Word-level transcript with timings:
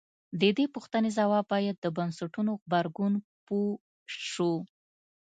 د 0.39 0.41
دې 0.57 0.65
پوښتنې 0.73 1.09
ځواب 1.17 1.45
باید 1.53 1.75
د 1.79 1.85
بنسټونو 1.97 2.51
غبرګون 2.61 3.13
پوه 3.45 3.71
شو. 4.31 4.53